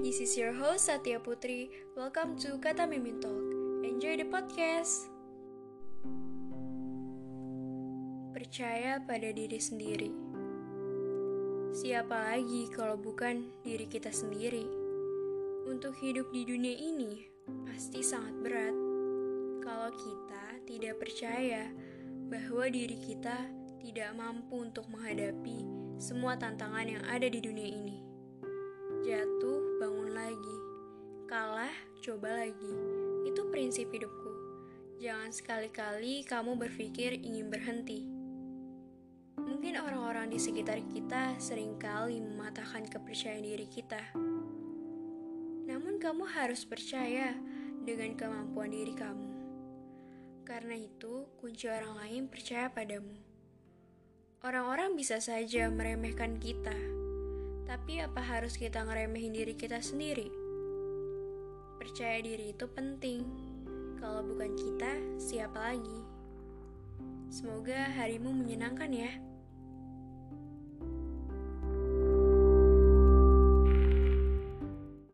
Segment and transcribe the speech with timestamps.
[0.00, 1.68] this is your host Satya Putri.
[1.92, 3.44] Welcome to Kata Mimin Talk.
[3.84, 5.12] Enjoy the podcast.
[8.32, 10.08] Percaya pada diri sendiri.
[11.76, 14.64] Siapa lagi kalau bukan diri kita sendiri?
[15.68, 17.28] Untuk hidup di dunia ini
[17.68, 18.76] pasti sangat berat
[19.60, 21.68] kalau kita tidak percaya
[22.32, 23.44] bahwa diri kita
[23.76, 25.68] tidak mampu untuk menghadapi
[26.00, 27.96] semua tantangan yang ada di dunia ini.
[29.04, 29.61] Jatuh.
[31.32, 31.72] Kalah,
[32.04, 32.76] coba lagi.
[33.24, 34.32] Itu prinsip hidupku.
[35.00, 38.04] Jangan sekali-kali kamu berpikir ingin berhenti.
[39.40, 44.12] Mungkin orang-orang di sekitar kita sering kali mematahkan kepercayaan diri kita.
[45.72, 47.32] Namun kamu harus percaya
[47.80, 49.32] dengan kemampuan diri kamu.
[50.44, 53.16] Karena itu, kunci orang lain percaya padamu.
[54.44, 56.76] Orang-orang bisa saja meremehkan kita,
[57.64, 60.41] tapi apa harus kita ngeremehin diri kita sendiri?
[61.82, 63.26] Percaya diri itu penting.
[63.98, 65.98] Kalau bukan kita, siapa lagi?
[67.26, 69.10] Semoga harimu menyenangkan ya.